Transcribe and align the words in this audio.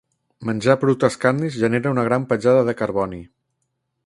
Menjar 0.49 0.75
productes 0.83 1.19
carnis 1.25 1.59
genera 1.65 1.95
una 1.97 2.09
gran 2.09 2.27
petjada 2.33 2.65
de 2.71 2.79
carboni. 2.83 3.25